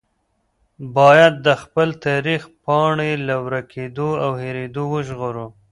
[0.97, 5.47] باید د خپل تاریخ پاڼې له ورکېدو او هېرېدو وژغورو.